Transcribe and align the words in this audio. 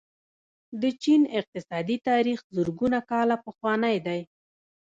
د 0.81 0.83
چین 1.03 1.21
اقتصادي 1.39 1.97
تاریخ 2.09 2.39
زرګونه 2.55 2.99
کاله 3.09 3.35
پخوانی 3.45 3.97
دی. 4.05 4.21